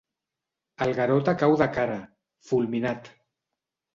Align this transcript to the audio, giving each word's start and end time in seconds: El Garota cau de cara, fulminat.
El 0.85 0.93
Garota 0.99 1.35
cau 1.41 1.53
de 1.61 1.67
cara, 1.75 1.99
fulminat. 2.49 3.13